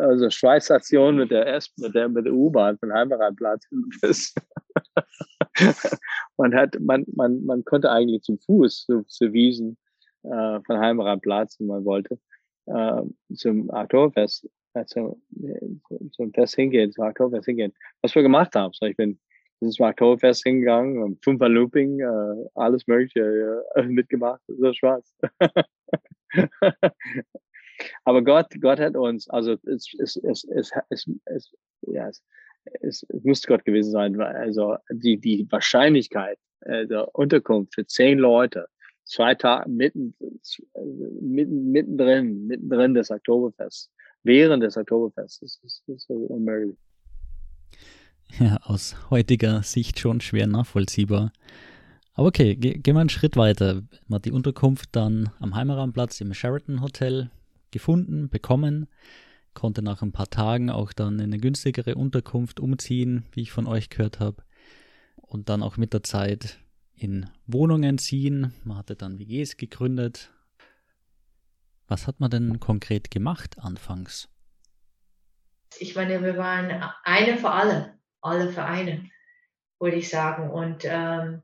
also 0.00 0.30
Schweißstation 0.30 1.16
mit 1.16 1.30
der 1.30 1.46
S 1.46 1.70
mit 1.78 1.94
der 1.94 2.08
mit 2.08 2.26
der 2.26 2.32
U-Bahn 2.32 2.78
von 2.78 2.92
Heimeranplatz 2.92 3.66
man 6.36 6.54
hat 6.54 6.78
man 6.80 7.04
man 7.14 7.44
man 7.44 7.64
konnte 7.64 7.90
eigentlich 7.90 8.22
zum 8.22 8.38
Fuß 8.38 8.86
zu, 8.86 9.02
zu 9.04 9.32
Wiesen 9.32 9.76
äh, 10.24 10.60
von 10.60 10.78
Heimeranplatz, 10.78 11.58
wenn 11.58 11.66
man 11.66 11.84
wollte, 11.84 12.18
äh, 12.66 13.02
zum 13.34 13.68
Oktoberfest 13.70 14.48
äh, 14.74 14.84
zum, 14.86 15.20
zum 16.12 16.32
Fest 16.32 16.54
hingehen, 16.54 16.92
zum 16.92 17.04
Oktoberfest 17.04 17.46
hingehen. 17.46 17.72
Was 18.02 18.14
wir 18.14 18.22
gemacht 18.22 18.54
haben, 18.54 18.72
so 18.72 18.86
ich 18.86 18.96
bin 18.96 19.18
dieses 19.60 19.80
Oktoberfest 19.80 20.44
hingegangen, 20.44 21.18
Fünfer 21.22 21.48
Looping, 21.48 22.00
äh, 22.00 22.48
alles 22.54 22.86
Mögliche 22.86 23.64
äh, 23.74 23.82
mitgemacht, 23.88 24.40
so 24.46 24.72
Spaß. 24.72 25.14
Aber 28.04 28.22
Gott, 28.22 28.48
Gott 28.60 28.80
hat 28.80 28.96
uns, 28.96 29.28
also 29.30 29.56
es, 29.64 29.86
es, 29.98 30.16
es, 30.16 30.44
es, 30.44 30.72
es, 30.90 31.10
es, 31.26 31.54
ja, 31.82 32.08
es, 32.08 32.22
es, 32.80 33.06
es 33.08 33.24
muss 33.24 33.42
Gott 33.42 33.64
gewesen 33.64 33.92
sein, 33.92 34.20
also 34.20 34.76
die, 34.90 35.18
die 35.18 35.46
Wahrscheinlichkeit 35.50 36.38
der 36.64 37.12
Unterkunft 37.14 37.74
für 37.74 37.86
zehn 37.86 38.18
Leute, 38.18 38.66
zwei 39.04 39.34
Tage 39.34 39.68
mitten, 39.68 40.14
mitten, 41.20 41.70
mittendrin, 41.72 42.46
mittendrin 42.46 42.94
des 42.94 43.10
Oktoberfests, 43.10 43.90
während 44.22 44.62
des 44.62 44.76
Oktoberfests, 44.76 45.42
ist, 45.42 45.82
ist 45.88 46.06
so 46.06 46.14
unmöglich. 46.14 46.76
Ja, 48.38 48.58
aus 48.62 48.96
heutiger 49.10 49.62
Sicht 49.62 49.98
schon 49.98 50.20
schwer 50.20 50.46
nachvollziehbar. 50.46 51.32
Aber 52.14 52.28
okay, 52.28 52.54
gehen 52.56 52.94
wir 52.94 53.00
einen 53.00 53.08
Schritt 53.08 53.36
weiter. 53.36 53.82
Man 54.06 54.16
hat 54.16 54.24
die 54.24 54.32
Unterkunft 54.32 54.90
dann 54.92 55.30
am 55.38 55.54
Heimeranplatz 55.54 56.20
im 56.20 56.32
Sheraton 56.32 56.80
Hotel 56.82 57.30
gefunden, 57.72 58.30
bekommen, 58.30 58.86
konnte 59.54 59.82
nach 59.82 60.02
ein 60.02 60.12
paar 60.12 60.30
Tagen 60.30 60.70
auch 60.70 60.92
dann 60.92 61.14
in 61.14 61.24
eine 61.24 61.38
günstigere 61.38 61.96
Unterkunft 61.96 62.60
umziehen, 62.60 63.26
wie 63.32 63.42
ich 63.42 63.52
von 63.52 63.66
euch 63.66 63.90
gehört 63.90 64.20
habe. 64.20 64.44
Und 65.16 65.48
dann 65.48 65.62
auch 65.62 65.76
mit 65.76 65.92
der 65.92 66.02
Zeit 66.02 66.58
in 66.94 67.28
Wohnungen 67.46 67.98
ziehen. 67.98 68.54
Man 68.64 68.76
hatte 68.76 68.94
dann 68.94 69.18
WGs 69.18 69.56
gegründet. 69.56 70.30
Was 71.88 72.06
hat 72.06 72.20
man 72.20 72.30
denn 72.30 72.60
konkret 72.60 73.10
gemacht 73.10 73.58
anfangs? 73.58 74.28
Ich 75.78 75.96
meine, 75.96 76.22
wir 76.22 76.36
waren 76.36 76.70
eine 77.02 77.36
für 77.36 77.50
alle 77.50 77.98
alle 78.22 78.50
Vereine, 78.50 79.10
würde 79.78 79.96
ich 79.96 80.08
sagen. 80.08 80.50
Und 80.50 80.84
ähm, 80.84 81.42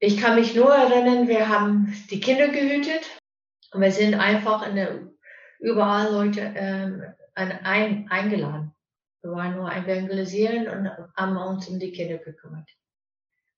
ich 0.00 0.18
kann 0.18 0.34
mich 0.34 0.54
nur 0.54 0.74
erinnern, 0.74 1.28
wir 1.28 1.48
haben 1.48 1.94
die 2.10 2.20
Kinder 2.20 2.48
gehütet 2.48 3.19
und 3.72 3.80
wir 3.80 3.92
sind 3.92 4.14
einfach 4.14 4.66
in 4.66 4.76
der, 4.76 5.08
überall 5.58 6.12
Leute 6.12 6.40
ähm, 6.54 7.02
ein, 7.34 8.08
eingeladen. 8.10 8.74
Wir 9.22 9.32
waren 9.32 9.56
nur 9.56 9.70
evangelisieren 9.70 10.68
und 10.68 10.90
haben 11.16 11.36
uns 11.36 11.68
um 11.68 11.78
die 11.78 11.92
Kinder 11.92 12.18
gekümmert. 12.18 12.68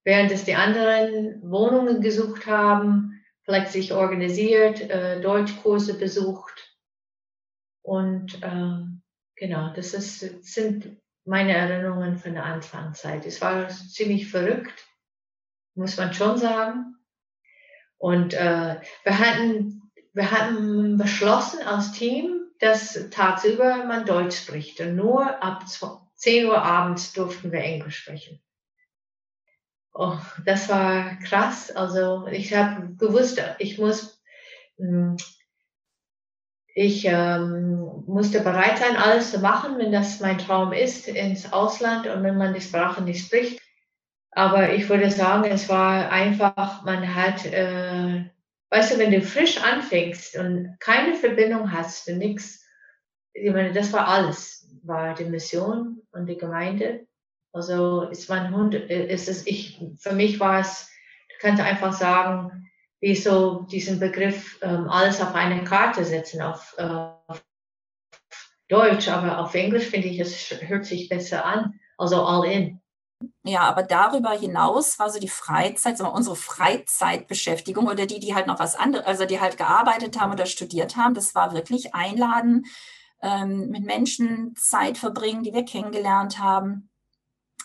Während 0.05 0.33
es 0.33 0.45
die 0.45 0.57
anderen 0.57 1.41
Wohnungen 1.49 2.01
gesucht 2.01 2.47
haben, 2.47 3.23
vielleicht 3.45 3.73
sich 3.73 3.93
organisiert, 3.93 4.81
äh, 4.81 5.21
Deutschkurse 5.21 5.99
besucht. 5.99 6.77
Und 7.83 8.41
ähm, 8.43 9.03
genau, 9.37 9.73
das 9.75 9.95
ist, 9.95 10.21
sind 10.45 10.97
meine 11.25 11.55
Erinnerungen 11.55 12.19
von 12.19 12.35
der 12.35 12.45
Anfangszeit. 12.45 13.27
Es 13.27 13.41
war 13.41 13.69
ziemlich 13.69 14.29
verrückt, 14.29 14.87
muss 15.75 15.97
man 15.97 16.13
schon 16.13 16.39
sagen. 16.39 16.97
Und 17.99 18.35
äh, 18.35 18.81
wir, 19.05 19.19
hatten, 19.19 19.82
wir 20.13 20.31
hatten 20.31 20.97
beschlossen 20.99 21.63
als 21.63 21.93
Team, 21.93 22.47
dass 22.59 23.09
tagsüber 23.11 23.85
man 23.85 24.07
Deutsch 24.07 24.37
spricht. 24.37 24.81
Und 24.81 24.97
nur 24.97 25.43
ab 25.43 25.65
10 26.15 26.47
Uhr 26.47 26.63
abends 26.63 27.13
durften 27.13 27.51
wir 27.51 27.61
Englisch 27.61 27.99
sprechen. 27.99 28.41
Oh, 29.95 30.19
das 30.45 30.69
war 30.69 31.17
krass. 31.21 31.71
Also 31.71 32.27
ich 32.29 32.55
habe 32.55 32.95
gewusst, 32.97 33.43
ich 33.59 33.79
muss 33.79 34.23
hm, 34.79 35.17
ich 36.75 37.05
ähm, 37.05 38.05
musste 38.07 38.41
bereit 38.41 38.79
sein, 38.79 38.97
alles 38.97 39.31
zu 39.31 39.41
machen, 39.41 39.79
wenn 39.79 39.93
das 39.93 40.21
mein 40.21 40.39
Traum 40.39 40.73
ist, 40.73 41.07
ins 41.07 41.53
Ausland 41.53 42.07
und 42.07 42.23
wenn 42.23 42.39
man 42.39 42.55
die 42.55 42.61
Sprache 42.61 43.03
nicht 43.03 43.27
spricht. 43.27 43.61
Aber 44.31 44.73
ich 44.73 44.89
würde 44.89 45.11
sagen, 45.11 45.45
es 45.45 45.69
war 45.69 46.11
einfach, 46.11 46.83
man 46.85 47.15
hat, 47.15 47.45
äh, 47.45 48.25
weißt 48.73 48.95
du, 48.95 48.99
wenn 48.99 49.13
du 49.13 49.21
frisch 49.21 49.63
anfängst 49.63 50.37
und 50.39 50.77
keine 50.81 51.15
Verbindung 51.15 51.73
hast 51.73 52.09
und 52.09 52.19
nichts, 52.19 52.65
ich 53.35 53.53
meine, 53.53 53.73
das 53.73 53.93
war 53.93 54.09
alles, 54.09 54.67
war 54.83 55.15
die 55.15 55.27
Mission 55.27 56.01
und 56.13 56.27
die 56.27 56.39
Gemeinde. 56.39 57.07
Also 57.53 58.03
ist 58.05 58.31
mein 58.31 58.55
Hund, 58.55 58.75
ist 58.75 59.29
es, 59.29 59.47
ich, 59.47 59.79
für 59.99 60.15
mich 60.15 60.41
war 60.41 60.61
es, 60.61 60.91
du 61.29 61.35
kannst 61.41 61.63
einfach 61.63 61.93
sagen, 61.93 62.71
wie 63.01 63.15
so 63.15 63.67
diesen 63.71 64.01
Begriff 64.01 64.59
ähm, 64.63 64.89
alles 64.89 65.21
auf 65.21 65.35
eine 65.35 65.65
Karte 65.65 66.05
setzen, 66.05 66.41
auf, 66.41 66.75
äh, 66.79 66.83
auf 66.83 67.45
Deutsch, 68.69 69.09
aber 69.09 69.39
auf 69.39 69.55
Englisch 69.55 69.85
finde 69.85 70.09
ich, 70.09 70.19
es 70.19 70.51
hört 70.63 70.87
sich 70.87 71.11
besser 71.11 71.45
an, 71.45 71.79
also 71.99 72.25
all 72.25 72.51
in. 72.51 72.82
Ja, 73.45 73.63
aber 73.63 73.83
darüber 73.83 74.31
hinaus 74.31 74.99
war 74.99 75.11
so 75.11 75.19
die 75.19 75.29
Freizeit, 75.29 75.99
sagen 75.99 76.15
unsere 76.15 76.37
Freizeitbeschäftigung 76.37 77.87
oder 77.87 78.07
die, 78.07 78.21
die 78.21 78.35
halt 78.35 78.47
noch 78.47 78.59
was 78.59 78.77
anderes, 78.77 79.07
also 79.07 79.25
die 79.25 79.41
halt 79.41 79.57
gearbeitet 79.57 80.21
haben 80.21 80.33
oder 80.33 80.47
studiert 80.47 80.97
haben, 80.97 81.15
das 81.15 81.35
war 81.35 81.55
wirklich 81.55 81.95
einladen, 81.95 82.67
ähm, 83.23 83.69
mit 83.71 83.85
Menschen 83.85 84.55
Zeit 84.57 84.99
verbringen, 84.99 85.43
die 85.43 85.53
wir 85.53 85.65
kennengelernt 85.65 86.39
haben 86.39 86.91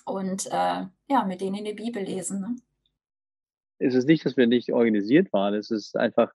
und 0.06 0.48
äh, 0.48 0.86
ja, 1.10 1.24
mit 1.26 1.42
denen 1.42 1.56
in 1.56 1.66
die 1.66 1.74
Bibel 1.74 2.04
lesen. 2.04 2.42
Ne? 2.42 2.56
ist 3.80 3.96
es 3.96 4.06
nicht, 4.06 4.26
dass 4.26 4.38
wir 4.38 4.48
nicht 4.48 4.72
organisiert 4.72 5.32
waren. 5.34 5.54
Es 5.54 5.72
ist 5.72 5.96
einfach, 5.96 6.32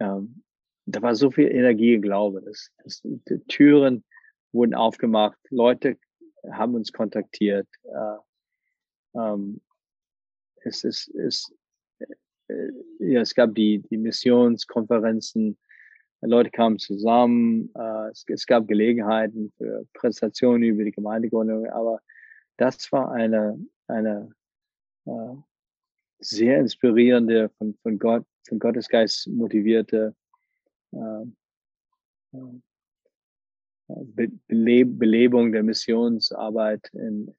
ähm, 0.00 0.42
da 0.86 1.02
war 1.02 1.14
so 1.14 1.30
viel 1.30 1.48
Energie 1.48 1.96
und 1.96 2.02
Glaube. 2.02 2.42
Das, 2.42 2.70
das, 2.82 3.00
die 3.02 3.38
Türen 3.48 4.04
wurden 4.52 4.74
aufgemacht, 4.74 5.38
Leute 5.50 5.98
haben 6.50 6.74
uns 6.74 6.92
kontaktiert. 6.92 7.68
Äh, 7.84 9.18
ähm, 9.18 9.60
es, 10.62 10.84
ist, 10.84 11.08
es, 11.14 11.52
äh, 11.98 12.70
ja, 12.98 13.20
es 13.20 13.34
gab 13.34 13.54
die, 13.54 13.80
die 13.90 13.96
Missionskonferenzen, 13.96 15.58
Leute 16.20 16.50
kamen 16.50 16.78
zusammen, 16.78 17.70
äh, 17.76 18.10
es, 18.10 18.24
es, 18.28 18.46
gab 18.46 18.66
Gelegenheiten 18.66 19.52
für 19.56 19.86
Präsentationen 19.94 20.64
über 20.64 20.84
die 20.84 20.92
Gemeindegründung, 20.92 21.66
aber 21.66 22.00
das 22.56 22.90
war 22.90 23.12
eine, 23.12 23.58
eine 23.86 24.30
äh, 25.06 25.36
sehr 26.18 26.58
inspirierende, 26.58 27.50
von, 27.58 27.76
von 27.82 27.98
Gott, 27.98 28.24
von 28.48 28.58
Gottes 28.58 28.88
Geist 28.88 29.28
motivierte 29.28 30.14
äh, 30.92 31.22
äh, 32.32 32.60
Be 33.88 34.28
Beleb 34.46 34.98
Belebung 34.98 35.52
der 35.52 35.62
Missionsarbeit 35.62 36.88
in, 36.92 37.34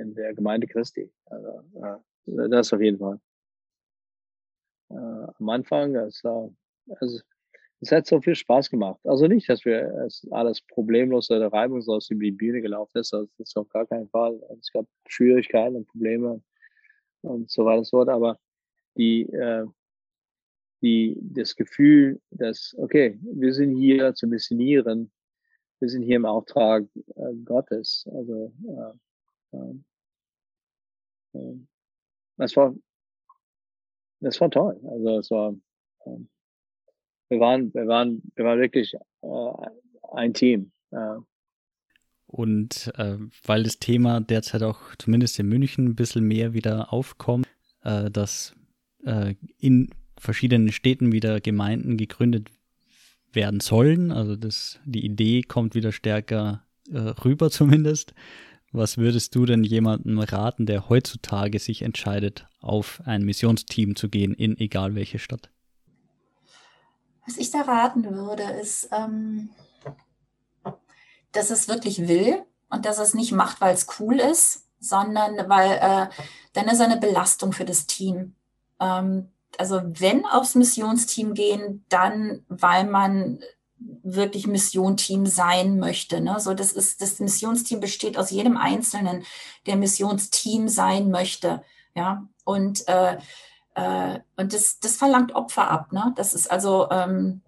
in 0.00 0.14
der 0.14 0.34
Gemeinde 0.34 0.66
Christi. 0.66 1.10
Also, 1.26 1.62
äh, 1.82 2.48
das 2.48 2.72
auf 2.72 2.80
jeden 2.80 2.98
Fall. 2.98 3.18
Äh, 4.90 4.94
am 4.94 5.48
Anfang, 5.48 5.94
das, 5.94 6.22
also, 6.24 7.20
es 7.82 7.90
hat 7.90 8.06
so 8.06 8.20
viel 8.20 8.36
Spaß 8.36 8.70
gemacht. 8.70 9.00
Also 9.04 9.26
nicht, 9.26 9.48
dass 9.48 9.64
wir 9.64 9.92
es 10.06 10.24
alles 10.30 10.60
problemlos 10.60 11.30
oder 11.30 11.52
reibungslos 11.52 12.10
über 12.10 12.22
die 12.22 12.30
Bühne 12.30 12.60
gelaufen 12.60 12.98
ist. 12.98 13.12
Das 13.12 13.26
ist 13.38 13.56
auf 13.56 13.68
gar 13.70 13.86
keinen 13.86 14.08
Fall. 14.08 14.40
Es 14.60 14.70
gab 14.70 14.86
Schwierigkeiten 15.08 15.74
und 15.74 15.88
Probleme 15.88 16.40
und 17.22 17.50
so 17.50 17.64
weiter 17.64 17.78
und 17.78 17.84
so 17.84 17.96
fort. 17.96 18.08
Aber 18.08 18.38
die, 18.96 19.22
äh, 19.32 19.66
die, 20.80 21.18
das 21.20 21.56
Gefühl, 21.56 22.20
dass, 22.30 22.72
okay, 22.78 23.18
wir 23.20 23.52
sind 23.52 23.76
hier 23.76 24.14
zu 24.14 24.28
missionieren, 24.28 25.10
wir 25.82 25.88
sind 25.88 26.02
hier 26.02 26.16
im 26.16 26.26
Auftrag 26.26 26.84
äh, 27.16 27.34
Gottes. 27.44 28.08
Also 28.14 28.52
äh, 29.52 29.58
äh, 31.34 31.54
das 32.36 32.56
war 32.56 32.74
das 34.20 34.40
war 34.40 34.50
toll. 34.50 34.80
Also 34.84 35.18
es 35.18 35.30
war 35.32 35.54
äh, 36.06 36.18
wir 37.28 37.40
waren 37.40 37.74
wir 37.74 37.86
waren 37.88 38.22
wir 38.36 38.44
waren 38.44 38.60
wirklich 38.60 38.94
äh, 38.94 39.68
ein 40.12 40.32
Team. 40.32 40.70
Äh. 40.92 41.16
Und 42.26 42.92
äh, 42.96 43.18
weil 43.44 43.64
das 43.64 43.80
Thema 43.80 44.20
derzeit 44.20 44.62
auch 44.62 44.94
zumindest 44.98 45.38
in 45.40 45.48
München 45.48 45.86
ein 45.86 45.96
bisschen 45.96 46.24
mehr 46.24 46.54
wieder 46.54 46.92
aufkommt, 46.92 47.48
äh, 47.82 48.08
dass 48.08 48.54
äh, 49.04 49.34
in 49.58 49.90
verschiedenen 50.16 50.70
Städten 50.70 51.10
wieder 51.10 51.40
Gemeinden 51.40 51.96
gegründet 51.96 52.50
werden 53.34 53.60
sollen. 53.60 54.12
Also 54.12 54.36
das, 54.36 54.78
die 54.84 55.04
Idee 55.04 55.42
kommt 55.42 55.74
wieder 55.74 55.92
stärker 55.92 56.62
äh, 56.90 56.98
rüber 56.98 57.50
zumindest. 57.50 58.14
Was 58.72 58.96
würdest 58.96 59.34
du 59.34 59.44
denn 59.44 59.64
jemandem 59.64 60.18
raten, 60.18 60.64
der 60.64 60.88
heutzutage 60.88 61.58
sich 61.58 61.82
entscheidet, 61.82 62.46
auf 62.60 63.02
ein 63.04 63.22
Missionsteam 63.22 63.96
zu 63.96 64.08
gehen, 64.08 64.32
in 64.32 64.56
egal 64.56 64.94
welche 64.94 65.18
Stadt? 65.18 65.50
Was 67.26 67.36
ich 67.36 67.50
da 67.50 67.60
raten 67.60 68.04
würde, 68.04 68.42
ist, 68.42 68.88
ähm, 68.90 69.50
dass 71.32 71.50
es 71.50 71.68
wirklich 71.68 72.08
will 72.08 72.42
und 72.70 72.86
dass 72.86 72.98
es 72.98 73.14
nicht 73.14 73.32
macht, 73.32 73.60
weil 73.60 73.74
es 73.74 73.86
cool 74.00 74.18
ist, 74.18 74.66
sondern 74.80 75.48
weil 75.48 75.72
äh, 75.72 76.08
dann 76.54 76.68
ist 76.68 76.80
eine 76.80 76.98
Belastung 76.98 77.52
für 77.52 77.66
das 77.66 77.86
Team. 77.86 78.34
Ähm, 78.80 79.31
also 79.58 79.80
wenn 79.84 80.24
aufs 80.26 80.54
Missionsteam 80.54 81.34
gehen, 81.34 81.84
dann 81.88 82.44
weil 82.48 82.84
man 82.84 83.40
wirklich 84.02 84.46
Missionteam 84.46 85.26
sein 85.26 85.78
möchte. 85.78 86.20
Ne? 86.20 86.38
So, 86.38 86.54
das 86.54 86.72
ist 86.72 87.02
das 87.02 87.18
Missionsteam 87.18 87.80
besteht 87.80 88.16
aus 88.16 88.30
jedem 88.30 88.56
Einzelnen, 88.56 89.24
der 89.66 89.76
Missionsteam 89.76 90.68
sein 90.68 91.10
möchte. 91.10 91.62
Ja, 91.94 92.26
und 92.44 92.88
äh, 92.88 93.18
äh, 93.74 94.20
und 94.36 94.52
das, 94.52 94.78
das 94.80 94.96
verlangt 94.96 95.34
Opfer 95.34 95.70
ab. 95.70 95.92
Ne? 95.92 96.12
Das 96.16 96.34
ist 96.34 96.50
also 96.50 96.88
ähm, 96.90 97.42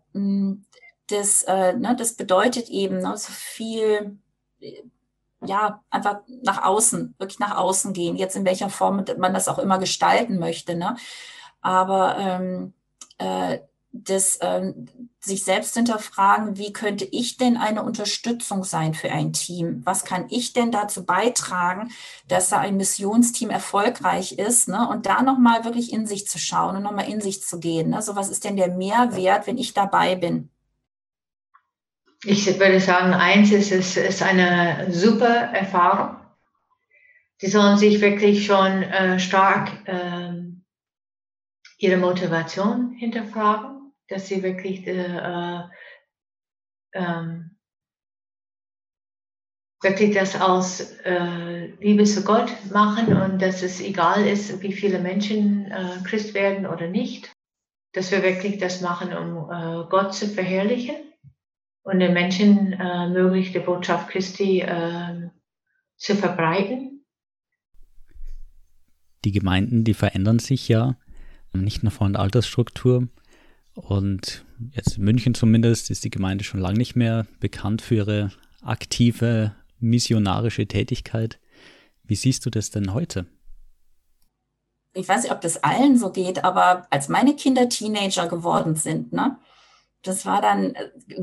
das, 1.08 1.42
äh, 1.42 1.74
ne, 1.74 1.94
das 1.96 2.14
bedeutet 2.14 2.68
eben 2.68 2.98
ne, 2.98 3.16
so 3.16 3.32
viel 3.32 4.18
ja, 5.46 5.82
einfach 5.90 6.20
nach 6.42 6.64
außen, 6.64 7.14
wirklich 7.18 7.38
nach 7.38 7.56
außen 7.56 7.92
gehen, 7.92 8.16
jetzt 8.16 8.36
in 8.36 8.44
welcher 8.44 8.70
Form 8.70 9.04
man 9.18 9.34
das 9.34 9.48
auch 9.48 9.58
immer 9.58 9.78
gestalten 9.78 10.38
möchte. 10.38 10.74
Ne? 10.74 10.96
Aber 11.64 12.18
ähm, 12.18 12.74
äh, 13.16 13.58
das, 13.90 14.38
ähm, 14.42 14.86
sich 15.20 15.44
selbst 15.44 15.74
hinterfragen, 15.74 16.58
wie 16.58 16.72
könnte 16.72 17.06
ich 17.06 17.38
denn 17.38 17.56
eine 17.56 17.82
Unterstützung 17.82 18.64
sein 18.64 18.92
für 18.92 19.10
ein 19.10 19.32
Team? 19.32 19.80
Was 19.84 20.04
kann 20.04 20.26
ich 20.28 20.52
denn 20.52 20.70
dazu 20.70 21.06
beitragen, 21.06 21.90
dass 22.28 22.50
da 22.50 22.58
ein 22.58 22.76
Missionsteam 22.76 23.48
erfolgreich 23.48 24.32
ist? 24.38 24.68
Ne? 24.68 24.86
Und 24.88 25.06
da 25.06 25.22
nochmal 25.22 25.64
wirklich 25.64 25.92
in 25.92 26.06
sich 26.06 26.26
zu 26.28 26.38
schauen 26.38 26.76
und 26.76 26.82
nochmal 26.82 27.08
in 27.08 27.22
sich 27.22 27.42
zu 27.42 27.58
gehen. 27.58 27.90
Ne? 27.90 28.02
So, 28.02 28.14
was 28.14 28.28
ist 28.28 28.44
denn 28.44 28.56
der 28.56 28.68
Mehrwert, 28.68 29.46
wenn 29.46 29.56
ich 29.56 29.72
dabei 29.72 30.16
bin? 30.16 30.50
Ich 32.24 32.46
würde 32.46 32.80
sagen, 32.80 33.14
eins 33.14 33.52
ist, 33.52 33.72
es 33.72 33.96
ist 33.96 34.22
eine 34.22 34.88
super 34.90 35.28
Erfahrung. 35.28 36.16
Die 37.40 37.48
sollen 37.48 37.78
sich 37.78 38.00
wirklich 38.02 38.44
schon 38.44 38.82
äh, 38.82 39.18
stark 39.18 39.70
ähm, 39.86 40.53
ihre 41.84 41.98
Motivation 41.98 42.92
hinterfragen, 42.92 43.92
dass 44.08 44.26
sie 44.26 44.42
wirklich 44.42 44.86
äh, 44.86 45.60
ähm, 46.94 47.50
wirklich 49.82 50.14
das 50.14 50.40
aus 50.40 50.80
äh, 51.04 51.66
Liebe 51.80 52.04
zu 52.04 52.24
Gott 52.24 52.50
machen 52.72 53.14
und 53.14 53.42
dass 53.42 53.62
es 53.62 53.82
egal 53.82 54.26
ist, 54.26 54.62
wie 54.62 54.72
viele 54.72 54.98
Menschen 54.98 55.70
äh, 55.70 55.98
Christ 56.04 56.32
werden 56.32 56.66
oder 56.66 56.88
nicht. 56.88 57.30
Dass 57.92 58.10
wir 58.10 58.22
wirklich 58.22 58.58
das 58.58 58.80
machen, 58.80 59.12
um 59.12 59.50
äh, 59.50 59.86
Gott 59.90 60.14
zu 60.14 60.26
verherrlichen 60.26 60.96
und 61.82 62.00
den 62.00 62.14
Menschen 62.14 62.72
äh, 62.72 63.08
möglich 63.10 63.52
die 63.52 63.58
Botschaft 63.58 64.08
Christi 64.08 64.60
äh, 64.60 65.28
zu 65.96 66.16
verbreiten. 66.16 67.04
Die 69.26 69.32
Gemeinden, 69.32 69.84
die 69.84 69.94
verändern 69.94 70.38
sich 70.38 70.68
ja, 70.68 70.96
nicht 71.62 71.82
nur 71.82 71.92
von 71.92 72.12
der 72.12 72.22
Altersstruktur. 72.22 73.08
Und 73.74 74.44
jetzt 74.72 74.98
in 74.98 75.04
München 75.04 75.34
zumindest 75.34 75.90
ist 75.90 76.04
die 76.04 76.10
Gemeinde 76.10 76.44
schon 76.44 76.60
lange 76.60 76.78
nicht 76.78 76.96
mehr 76.96 77.26
bekannt 77.40 77.82
für 77.82 77.96
ihre 77.96 78.30
aktive 78.62 79.54
missionarische 79.80 80.66
Tätigkeit. 80.66 81.38
Wie 82.04 82.16
siehst 82.16 82.46
du 82.46 82.50
das 82.50 82.70
denn 82.70 82.94
heute? 82.94 83.26
Ich 84.94 85.08
weiß 85.08 85.24
nicht, 85.24 85.32
ob 85.32 85.40
das 85.40 85.62
allen 85.64 85.98
so 85.98 86.10
geht, 86.10 86.44
aber 86.44 86.86
als 86.90 87.08
meine 87.08 87.34
Kinder 87.34 87.68
Teenager 87.68 88.28
geworden 88.28 88.76
sind, 88.76 89.12
ne, 89.12 89.36
das 90.04 90.26
war 90.26 90.40
dann, 90.40 90.74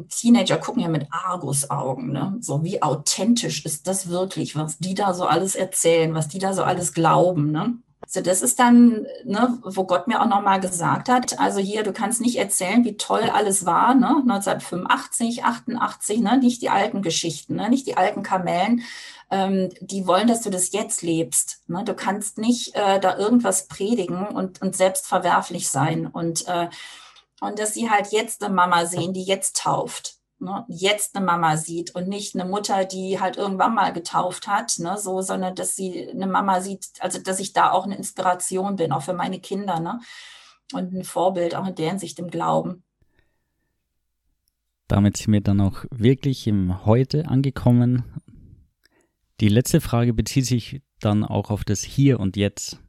Teenager 0.10 0.58
gucken 0.58 0.82
ja 0.82 0.90
mit 0.90 1.08
Argusaugen, 1.12 2.12
ne? 2.12 2.36
So 2.42 2.64
wie 2.64 2.82
authentisch 2.82 3.64
ist 3.64 3.88
das 3.88 4.10
wirklich, 4.10 4.56
was 4.56 4.80
die 4.80 4.96
da 4.96 5.14
so 5.14 5.26
alles 5.26 5.56
erzählen, 5.56 6.16
was 6.16 6.28
die 6.28 6.40
da 6.40 6.54
so 6.54 6.64
alles 6.64 6.94
glauben, 6.94 7.52
ne? 7.52 7.78
Also 8.04 8.22
das 8.22 8.42
ist 8.42 8.60
dann, 8.60 9.06
ne, 9.24 9.60
wo 9.64 9.86
Gott 9.86 10.08
mir 10.08 10.22
auch 10.22 10.28
nochmal 10.28 10.60
gesagt 10.60 11.08
hat, 11.08 11.40
also 11.40 11.60
hier, 11.60 11.84
du 11.84 11.94
kannst 11.94 12.20
nicht 12.20 12.38
erzählen, 12.38 12.84
wie 12.84 12.98
toll 12.98 13.30
alles 13.34 13.66
war, 13.66 13.94
ne, 13.94 14.08
1985, 14.08 15.44
88, 15.44 16.20
ne, 16.20 16.38
nicht 16.38 16.62
die 16.62 16.70
alten 16.70 17.02
Geschichten, 17.02 17.56
ne, 17.56 17.70
nicht 17.70 17.88
die 17.88 17.98
alten 17.98 18.24
Kamellen, 18.24 18.82
ähm, 19.30 19.70
die 19.80 20.08
wollen, 20.08 20.28
dass 20.28 20.42
du 20.42 20.50
das 20.50 20.74
jetzt 20.74 21.04
lebst. 21.04 21.62
Ne? 21.68 21.84
Du 21.86 21.94
kannst 21.94 22.38
nicht 22.38 22.76
äh, 22.76 23.00
da 23.00 23.18
irgendwas 23.18 23.68
predigen 23.68 24.28
und, 24.28 24.62
und 24.62 24.76
selbst 24.76 25.08
verwerflich 25.08 25.70
sein. 25.70 26.06
Und 26.06 26.48
äh, 26.50 26.68
und 27.42 27.58
dass 27.58 27.74
sie 27.74 27.90
halt 27.90 28.12
jetzt 28.12 28.44
eine 28.44 28.54
Mama 28.54 28.86
sehen, 28.86 29.14
die 29.14 29.24
jetzt 29.24 29.58
tauft. 29.58 30.21
Ne? 30.42 30.66
Jetzt 30.68 31.16
eine 31.16 31.26
Mama 31.26 31.56
sieht 31.58 31.94
und 31.94 32.08
nicht 32.08 32.36
eine 32.36 32.50
Mutter, 32.50 32.86
die 32.86 33.20
halt 33.20 33.38
irgendwann 33.38 33.76
mal 33.76 33.94
getauft 33.94 34.48
hat, 34.48 34.80
ne? 34.80 34.98
so, 34.98 35.22
sondern 35.22 35.56
dass 35.56 35.76
sie 35.76 36.10
eine 36.10 36.28
Mama 36.28 36.62
sieht, 36.62 36.88
also 37.00 37.20
dass 37.20 37.40
ich 37.40 37.54
da 37.54 37.72
auch 37.72 37.86
eine 37.86 37.96
Inspiration 37.96 38.76
bin, 38.76 38.92
auch 38.92 39.04
für 39.04 39.14
meine 39.14 39.40
Kinder, 39.40 39.80
ne? 39.80 40.00
Und 40.74 40.94
ein 40.94 41.04
Vorbild 41.04 41.54
auch 41.54 41.68
in 41.68 41.76
der 41.76 41.90
Hinsicht 41.90 42.18
im 42.18 42.30
Glauben. 42.30 42.84
Damit 44.88 45.18
sind 45.18 45.34
wir 45.34 45.42
dann 45.42 45.62
auch 45.62 45.86
wirklich 45.92 46.48
im 46.48 46.86
Heute 46.86 47.28
angekommen. 47.28 48.22
Die 49.42 49.50
letzte 49.50 49.82
Frage 49.82 50.14
bezieht 50.14 50.46
sich 50.46 50.82
dann 51.00 51.24
auch 51.24 51.52
auf 51.52 51.64
das 51.66 51.84
Hier 51.84 52.20
und 52.20 52.38
Jetzt. 52.38 52.80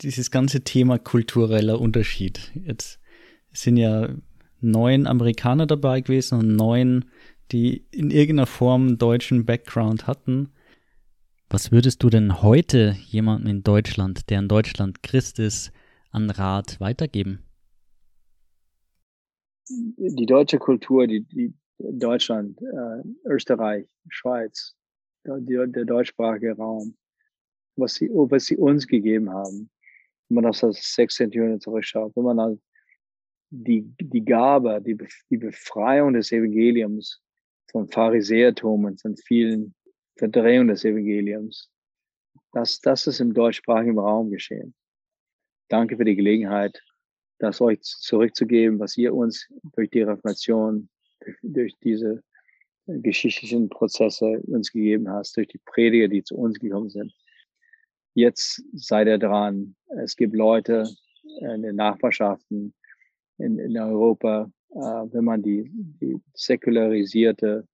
Dieses 0.00 0.30
ganze 0.30 0.64
Thema 0.64 0.98
kultureller 0.98 1.80
Unterschied. 1.80 2.52
Jetzt 2.54 3.00
sind 3.52 3.76
ja 3.76 4.08
neun 4.62 5.06
Amerikaner 5.06 5.66
dabei 5.66 6.00
gewesen 6.00 6.38
und 6.38 6.56
neun, 6.56 7.04
die 7.50 7.86
in 7.90 8.10
irgendeiner 8.10 8.46
Form 8.46 8.98
deutschen 8.98 9.44
Background 9.44 10.06
hatten. 10.06 10.52
Was 11.50 11.70
würdest 11.70 12.02
du 12.02 12.08
denn 12.08 12.42
heute 12.42 12.96
jemandem 13.06 13.50
in 13.50 13.62
Deutschland, 13.62 14.30
der 14.30 14.38
in 14.38 14.48
Deutschland 14.48 15.02
Christ 15.02 15.38
ist, 15.38 15.72
an 16.10 16.30
Rat 16.30 16.80
weitergeben? 16.80 17.40
Die 19.68 20.26
deutsche 20.26 20.58
Kultur, 20.58 21.06
die, 21.06 21.24
die 21.24 21.52
Deutschland, 21.78 22.60
äh, 22.62 23.28
Österreich, 23.28 23.86
Schweiz, 24.08 24.74
der, 25.24 25.66
der 25.66 25.84
deutschsprachige 25.84 26.56
Raum, 26.56 26.96
was 27.76 27.94
sie, 27.94 28.08
was 28.10 28.46
sie 28.46 28.56
uns 28.56 28.86
gegeben 28.86 29.30
haben, 29.30 29.70
wenn 30.28 30.36
man 30.36 30.46
auf 30.46 30.60
das 30.60 30.94
16. 30.94 31.30
Jahrhundert 31.30 31.62
zurückschaut, 31.62 32.12
wenn 32.16 32.24
man 32.24 32.60
die, 33.52 33.84
die 34.00 34.24
Gabe, 34.24 34.80
die, 34.80 34.96
die 35.28 35.36
Befreiung 35.36 36.14
des 36.14 36.32
Evangeliums 36.32 37.20
vom 37.70 37.86
Pharisäertum 37.86 38.84
und 38.84 39.00
von 39.00 39.16
vielen 39.16 39.74
Verdrehungen 40.16 40.68
des 40.68 40.84
Evangeliums. 40.84 41.70
Das, 42.52 42.80
das 42.80 43.06
ist 43.06 43.20
im 43.20 43.34
deutschsprachigen 43.34 43.98
Raum 43.98 44.30
geschehen. 44.30 44.74
Danke 45.68 45.96
für 45.96 46.04
die 46.04 46.16
Gelegenheit, 46.16 46.82
das 47.38 47.60
euch 47.60 47.82
zurückzugeben, 47.82 48.78
was 48.78 48.96
ihr 48.96 49.14
uns 49.14 49.46
durch 49.74 49.90
die 49.90 50.02
Reformation, 50.02 50.88
durch, 51.20 51.36
durch 51.42 51.78
diese 51.80 52.22
geschichtlichen 52.86 53.68
Prozesse 53.68 54.40
uns 54.46 54.72
gegeben 54.72 55.10
hast, 55.10 55.36
durch 55.36 55.48
die 55.48 55.60
Prediger, 55.64 56.08
die 56.08 56.24
zu 56.24 56.36
uns 56.36 56.58
gekommen 56.58 56.90
sind. 56.90 57.12
Jetzt 58.14 58.62
seid 58.72 59.08
ihr 59.08 59.18
dran. 59.18 59.76
Es 60.02 60.16
gibt 60.16 60.34
Leute 60.34 60.88
in 61.40 61.62
den 61.62 61.76
Nachbarschaften, 61.76 62.74
in, 63.38 63.58
in 63.58 63.78
Europa, 63.78 64.50
äh, 64.70 64.78
wenn 64.78 65.24
man 65.24 65.42
die, 65.42 65.70
die 66.00 66.20
säkularisierte 66.34 67.66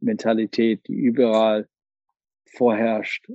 Mentalität, 0.00 0.86
die 0.86 0.94
überall 0.94 1.68
vorherrscht, 2.46 3.28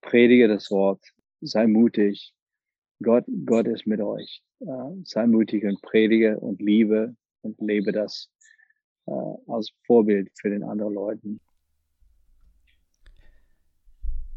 predige 0.00 0.48
das 0.48 0.70
Wort, 0.70 1.02
sei 1.40 1.66
mutig, 1.66 2.32
Gott, 3.02 3.24
Gott 3.46 3.66
ist 3.66 3.86
mit 3.86 4.00
euch, 4.00 4.42
äh, 4.60 4.66
sei 5.04 5.26
mutig 5.26 5.64
und 5.64 5.80
predige 5.82 6.38
und 6.38 6.60
liebe 6.60 7.16
und 7.42 7.60
lebe 7.60 7.92
das 7.92 8.28
äh, 9.06 9.12
als 9.46 9.72
Vorbild 9.86 10.30
für 10.38 10.50
den 10.50 10.62
anderen 10.62 10.94
Leuten. 10.94 11.40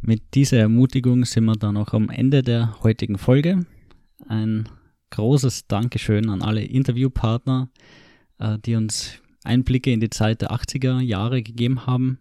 Mit 0.01 0.35
dieser 0.35 0.57
Ermutigung 0.59 1.23
sind 1.23 1.45
wir 1.45 1.55
dann 1.55 1.77
auch 1.77 1.93
am 1.93 2.09
Ende 2.09 2.41
der 2.41 2.83
heutigen 2.83 3.17
Folge. 3.17 3.65
Ein 4.27 4.67
großes 5.13 5.67
Dankeschön 5.67 6.29
an 6.29 6.41
alle 6.41 6.63
Interviewpartner, 6.63 7.69
äh, 8.39 8.57
die 8.57 8.75
uns 8.75 9.21
Einblicke 9.43 9.91
in 9.91 9.99
die 9.99 10.09
Zeit 10.09 10.41
der 10.41 10.51
80er 10.51 11.01
Jahre 11.01 11.43
gegeben 11.43 11.85
haben 11.85 12.19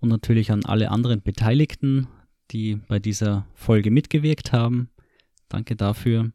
und 0.00 0.08
natürlich 0.08 0.50
an 0.50 0.64
alle 0.64 0.90
anderen 0.90 1.20
Beteiligten, 1.20 2.08
die 2.50 2.76
bei 2.88 2.98
dieser 2.98 3.46
Folge 3.54 3.90
mitgewirkt 3.90 4.52
haben. 4.52 4.88
Danke 5.50 5.76
dafür. 5.76 6.32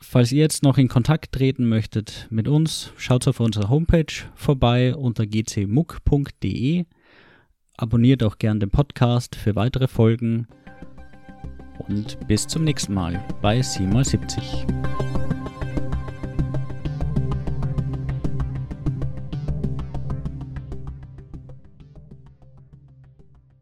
Falls 0.00 0.32
ihr 0.32 0.38
jetzt 0.38 0.62
noch 0.62 0.78
in 0.78 0.88
Kontakt 0.88 1.32
treten 1.32 1.68
möchtet 1.68 2.26
mit 2.30 2.48
uns, 2.48 2.92
schaut 2.96 3.28
auf 3.28 3.40
unserer 3.40 3.68
Homepage 3.68 4.14
vorbei 4.36 4.94
unter 4.94 5.26
gcmuck.de. 5.26 6.86
Abonniert 7.76 8.22
auch 8.22 8.38
gern 8.38 8.58
den 8.58 8.70
Podcast 8.70 9.36
für 9.36 9.54
weitere 9.54 9.86
Folgen 9.86 10.46
und 11.86 12.18
bis 12.26 12.46
zum 12.46 12.64
nächsten 12.64 12.94
Mal 12.94 13.22
bei 13.40 13.60
7x70. 13.60 14.87